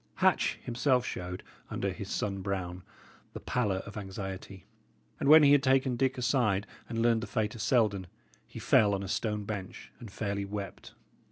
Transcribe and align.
Hatch 0.15 0.57
himself 0.63 1.05
showed, 1.05 1.43
under 1.69 1.91
his 1.91 2.09
sun 2.09 2.41
brown, 2.41 2.81
the 3.33 3.39
pallour 3.39 3.83
of 3.85 3.97
anxiety; 3.97 4.65
and 5.19 5.29
when 5.29 5.43
he 5.43 5.51
had 5.51 5.61
taken 5.61 5.95
Dick 5.95 6.17
aside 6.17 6.65
and 6.89 7.03
learned 7.03 7.21
the 7.21 7.27
fate 7.27 7.53
of 7.53 7.61
Selden, 7.61 8.07
he 8.47 8.57
fell 8.57 8.95
on 8.95 9.03
a 9.03 9.07
stone 9.07 9.43
bench 9.43 9.91
and 9.99 10.09
fairly 10.09 10.43
wept. 10.43 10.95